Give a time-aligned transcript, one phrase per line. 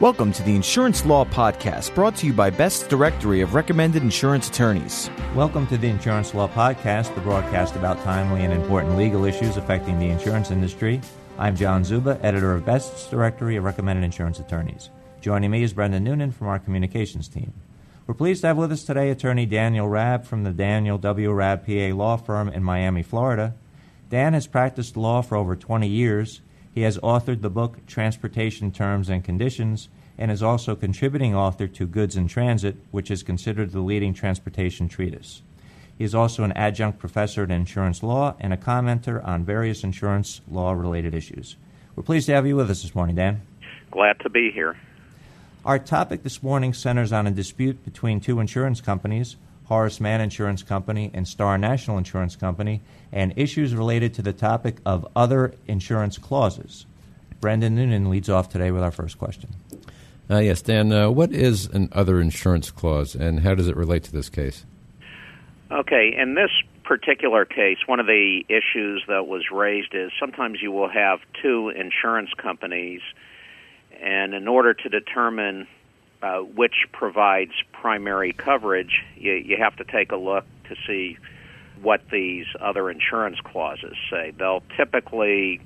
[0.00, 4.48] Welcome to the Insurance Law Podcast, brought to you by Best's Directory of Recommended Insurance
[4.48, 5.08] Attorneys.
[5.36, 10.00] Welcome to the Insurance Law Podcast, the broadcast about timely and important legal issues affecting
[10.00, 11.00] the insurance industry.
[11.38, 14.90] I'm John Zuba, editor of Best's Directory of Recommended Insurance Attorneys.
[15.20, 17.52] Joining me is Brendan Noonan from our communications team.
[18.08, 21.30] We're pleased to have with us today attorney Daniel Rabb from the Daniel W.
[21.30, 23.54] Rabb PA law firm in Miami, Florida.
[24.10, 26.40] Dan has practiced law for over 20 years.
[26.74, 29.88] He has authored the book Transportation Terms and Conditions
[30.18, 34.88] and is also contributing author to Goods in Transit, which is considered the leading transportation
[34.88, 35.42] treatise.
[35.96, 40.40] He is also an adjunct professor in insurance law and a commenter on various insurance
[40.50, 41.54] law related issues.
[41.94, 43.42] We're pleased to have you with us this morning, Dan.
[43.92, 44.76] Glad to be here.
[45.64, 50.62] Our topic this morning centers on a dispute between two insurance companies, Horace Mann Insurance
[50.62, 52.82] Company and Star National Insurance Company,
[53.12, 56.86] and issues related to the topic of other insurance clauses.
[57.40, 59.54] Brendan Noonan leads off today with our first question.
[60.30, 64.02] Uh, yes, Dan, uh, what is an other insurance clause and how does it relate
[64.04, 64.64] to this case?
[65.70, 66.50] Okay, in this
[66.84, 71.70] particular case, one of the issues that was raised is sometimes you will have two
[71.70, 73.00] insurance companies,
[74.00, 75.66] and in order to determine
[76.24, 81.18] uh, which provides primary coverage, you, you have to take a look to see
[81.82, 84.32] what these other insurance clauses say.
[84.38, 85.60] They'll typically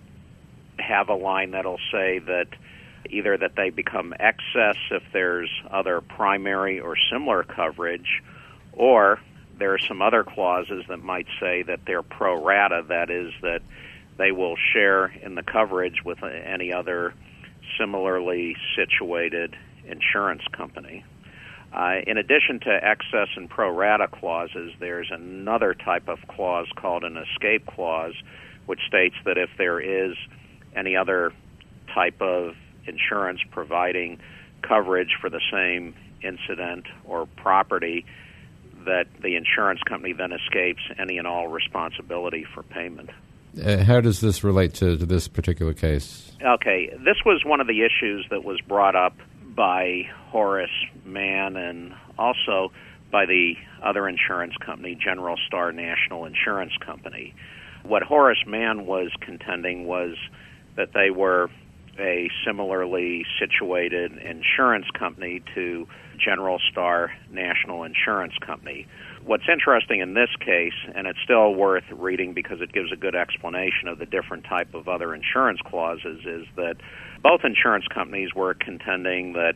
[0.81, 2.49] have a line that'll say that
[3.09, 8.21] either that they become excess if there's other primary or similar coverage,
[8.73, 9.21] or
[9.61, 13.63] there are some other clauses that might say that they're pro rata, that is, that
[14.17, 17.15] they will share in the coverage with any other
[17.79, 19.55] similarly situated
[19.91, 21.05] insurance company.
[21.73, 27.05] Uh, in addition to excess and pro rata clauses, there's another type of clause called
[27.05, 28.15] an escape clause,
[28.67, 30.17] which states that if there is
[30.75, 31.33] any other
[31.95, 32.55] type of
[32.87, 34.19] insurance providing
[34.63, 38.05] coverage for the same incident or property,
[38.87, 43.11] that the insurance company then escapes any and all responsibility for payment.
[43.63, 46.33] Uh, how does this relate to, to this particular case?
[46.43, 49.15] Okay, this was one of the issues that was brought up
[49.59, 50.71] by Horace
[51.05, 52.71] Mann and also
[53.11, 53.55] by the
[53.85, 57.35] other insurance company, General Star National Insurance Company.
[57.83, 60.15] What Horace Mann was contending was
[60.77, 61.51] that they were
[61.99, 68.87] a similarly situated insurance company to General Star National Insurance Company.
[69.25, 73.15] What's interesting in this case, and it's still worth reading because it gives a good
[73.15, 76.77] explanation of the different type of other insurance clauses, is that
[77.23, 79.55] both insurance companies were contending that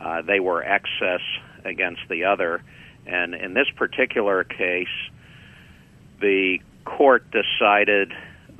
[0.00, 1.20] uh, they were excess
[1.64, 2.62] against the other.
[3.06, 4.88] And in this particular case,
[6.20, 8.12] the court decided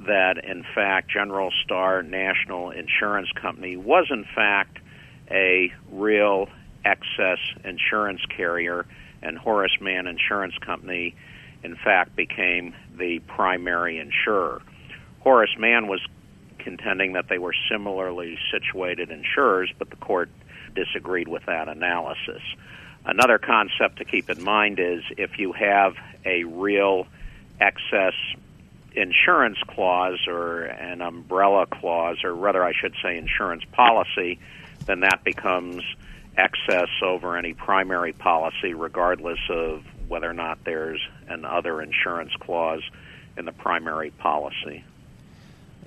[0.06, 4.78] that, in fact, General Star National Insurance Company was, in fact,
[5.30, 6.48] a real
[6.84, 8.86] excess insurance carrier,
[9.22, 11.14] and Horace Mann Insurance Company,
[11.62, 14.62] in fact, became the primary insurer.
[15.20, 16.00] Horace Mann was
[16.58, 20.30] contending that they were similarly situated insurers, but the court
[20.74, 22.42] disagreed with that analysis.
[23.04, 27.06] Another concept to keep in mind is if you have a real
[27.60, 28.14] excess
[28.92, 34.38] insurance clause or an umbrella clause, or rather, I should say, insurance policy,
[34.86, 35.82] then that becomes
[36.36, 42.82] excess over any primary policy, regardless of whether or not there's an other insurance clause
[43.36, 44.84] in the primary policy.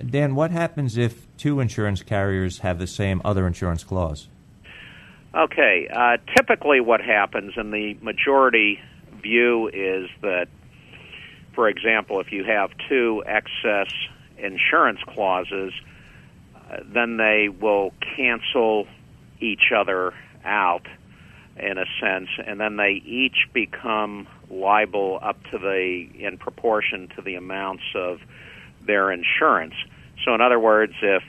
[0.04, 4.28] Dan, what happens if two insurance carriers have the same other insurance clause?
[5.34, 8.80] Okay, uh, typically what happens, and the majority
[9.22, 10.46] view is that,
[11.54, 13.92] for example, if you have two excess
[14.38, 15.72] insurance clauses,
[16.54, 18.86] uh, then they will cancel
[19.40, 20.86] each other out
[21.56, 27.22] in a sense, and then they each become liable up to the in proportion to
[27.22, 28.18] the amounts of
[28.86, 29.74] their insurance.
[30.24, 31.22] So, in other words, if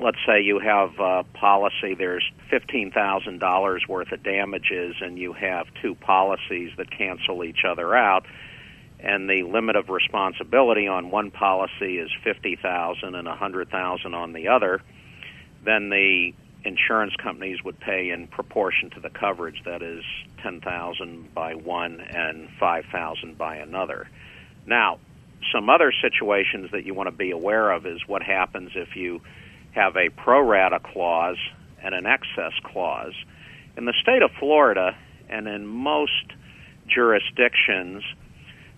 [0.00, 5.94] let's say you have a policy, there's $15,000 worth of damages, and you have two
[5.94, 8.26] policies that cancel each other out,
[9.00, 14.48] and the limit of responsibility on one policy is 50,000 and a 100,000 on the
[14.48, 14.80] other,
[15.64, 16.32] then the
[16.64, 20.02] insurance companies would pay in proportion to the coverage that is
[20.42, 24.08] 10,000 by one and 5,000 by another.
[24.66, 24.98] Now,
[25.52, 29.20] some other situations that you want to be aware of is what happens if you
[29.72, 31.36] have a pro rata clause
[31.82, 33.14] and an excess clause.
[33.76, 34.96] In the state of Florida
[35.28, 36.32] and in most
[36.86, 38.02] jurisdictions,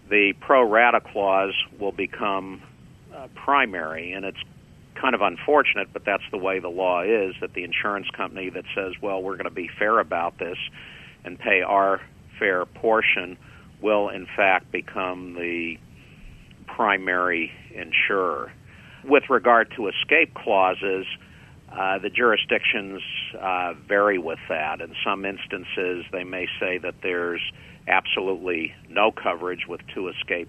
[0.08, 2.62] the pro rata clause will become
[3.14, 4.42] uh, primary, and it's
[5.00, 8.64] kind of unfortunate, but that's the way the law is that the insurance company that
[8.74, 10.58] says, well, we're going to be fair about this
[11.24, 12.00] and pay our
[12.38, 13.36] fair portion
[13.80, 15.76] will, in fact, become the
[16.66, 18.52] primary insurer.
[19.04, 21.06] With regard to escape clauses,
[21.70, 23.02] uh, the jurisdictions
[23.40, 24.80] uh, vary with that.
[24.80, 27.42] In some instances, they may say that there's
[27.88, 30.48] absolutely no coverage with two escape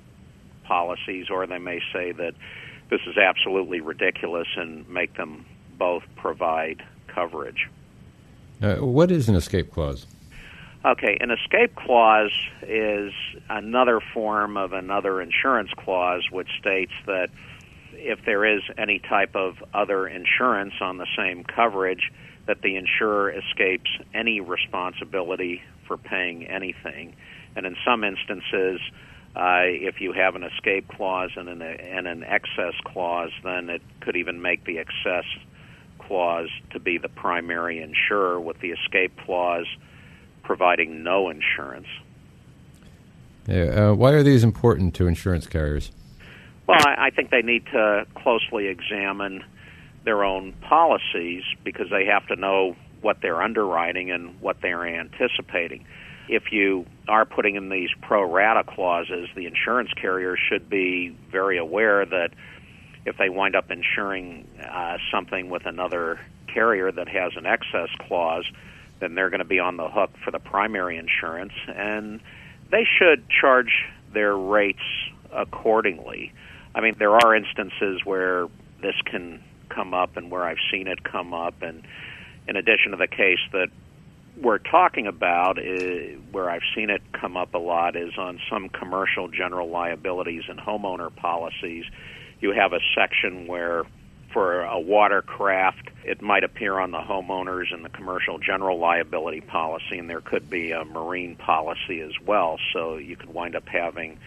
[0.63, 2.33] policies, or they may say that
[2.89, 5.45] this is absolutely ridiculous and make them
[5.77, 7.69] both provide coverage.
[8.61, 10.07] Uh, what is an escape clause?
[10.85, 12.31] Okay, an escape clause
[12.61, 13.11] is
[13.49, 17.29] another form of another insurance clause which states that
[17.93, 22.11] if there is any type of other insurance on the same coverage,
[22.45, 27.15] that the insurer escapes any responsibility for paying anything.
[27.55, 28.79] And in some instances,
[29.35, 33.81] uh, if you have an escape clause and an, and an excess clause, then it
[33.99, 35.25] could even make the excess
[35.99, 39.67] clause to be the primary insurer, with the escape clause
[40.43, 41.87] providing no insurance.
[43.47, 45.91] Yeah, uh, why are these important to insurance carriers?
[46.67, 49.43] Well, I, I think they need to closely examine
[50.03, 55.85] their own policies because they have to know what they're underwriting and what they're anticipating.
[56.27, 61.57] If you are putting in these pro rata clauses, the insurance carrier should be very
[61.57, 62.31] aware that
[63.05, 66.19] if they wind up insuring uh, something with another
[66.53, 68.45] carrier that has an excess clause,
[68.99, 72.19] then they're going to be on the hook for the primary insurance, and
[72.71, 74.83] they should charge their rates
[75.31, 76.33] accordingly.
[76.75, 78.47] I mean, there are instances where
[78.81, 81.83] this can come up and where I've seen it come up, and
[82.47, 83.69] in addition to the case that
[84.41, 88.39] we're talking about, is, uh, where I've seen it come up a lot, is on
[88.49, 91.85] some commercial general liabilities and homeowner policies.
[92.39, 93.83] You have a section where
[94.33, 99.97] for a watercraft, it might appear on the homeowners and the commercial general liability policy,
[99.97, 102.59] and there could be a marine policy as well.
[102.73, 104.19] So you could wind up having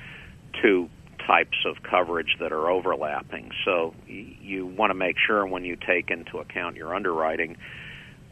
[0.61, 0.89] two
[1.27, 3.53] types of coverage that are overlapping.
[3.65, 7.57] So you want to make sure when you take into account your underwriting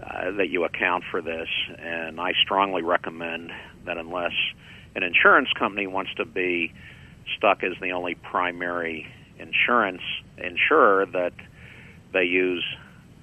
[0.02, 1.48] uh, that you account for this.
[1.78, 3.50] And I strongly recommend
[3.84, 4.32] that unless
[4.94, 6.72] an insurance company wants to be
[7.36, 9.06] stuck as the only primary
[9.38, 10.02] insurance
[10.36, 11.32] insurer, that
[12.12, 12.64] they use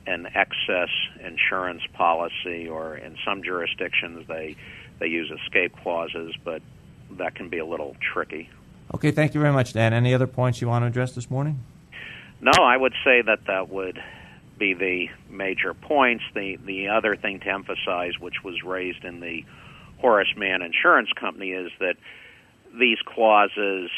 [0.07, 0.89] an excess
[1.23, 4.55] insurance policy, or in some jurisdictions they
[4.99, 6.61] they use escape clauses, but
[7.11, 8.49] that can be a little tricky.
[8.93, 9.93] Okay, thank you very much, Dan.
[9.93, 11.59] Any other points you want to address this morning?
[12.39, 13.99] No, I would say that that would
[14.57, 16.23] be the major points.
[16.33, 19.43] The the other thing to emphasize, which was raised in the
[19.99, 21.95] Horace Mann Insurance Company, is that
[22.77, 23.89] these clauses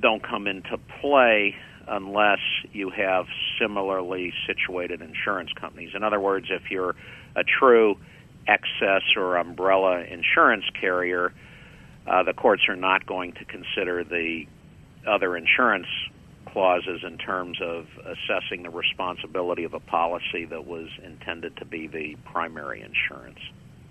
[0.00, 1.54] don't come into play
[1.86, 2.40] unless
[2.72, 3.26] you have
[3.60, 5.90] similarly situated insurance companies.
[5.94, 6.94] In other words, if you're
[7.36, 7.96] a true
[8.46, 11.32] excess or umbrella insurance carrier,
[12.06, 14.44] uh, the courts are not going to consider the
[15.06, 15.86] other insurance
[16.44, 21.86] clauses in terms of assessing the responsibility of a policy that was intended to be
[21.86, 23.38] the primary insurance.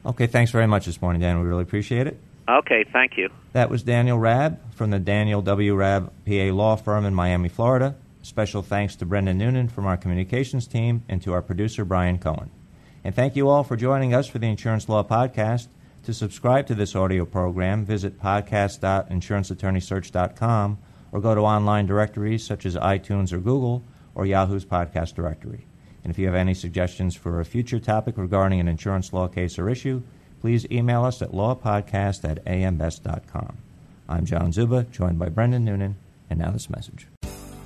[0.06, 1.40] Okay, thanks very much this morning, Dan.
[1.40, 2.20] We really appreciate it.
[2.48, 3.30] Okay, thank you.
[3.54, 5.76] That was Daniel Rabb from the Daniel W.
[5.76, 7.96] Rabb PA Law Firm in Miami, Florida.
[8.22, 12.52] Special thanks to Brendan Noonan from our communications team and to our producer, Brian Cohen.
[13.04, 15.68] And thank you all for joining us for the Insurance Law Podcast.
[16.04, 20.78] To subscribe to this audio program, visit podcast.insuranceattorneysearch.com
[21.14, 23.84] or go to online directories such as iTunes or Google
[24.16, 25.66] or Yahoo's podcast directory.
[26.04, 29.58] And if you have any suggestions for a future topic regarding an insurance law case
[29.58, 30.02] or issue,
[30.42, 33.58] please email us at lawpodcast at ambest.com.
[34.10, 35.96] I'm John Zuba, joined by Brendan Noonan,
[36.30, 37.08] and now this message.